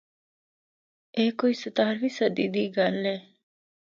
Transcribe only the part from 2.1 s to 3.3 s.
صدی دی گل اے۔